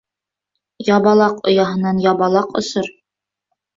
[0.87, 2.91] Ябалаҡ ояһынан ябалаҡ осор